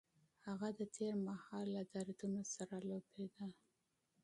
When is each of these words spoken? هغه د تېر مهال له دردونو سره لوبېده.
هغه 0.47 0.69
د 0.79 0.81
تېر 0.95 1.13
مهال 1.27 1.65
له 1.75 1.83
دردونو 1.93 2.41
سره 2.55 2.75
لوبېده. 2.89 3.45